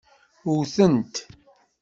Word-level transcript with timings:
Wten-t. 0.45 1.15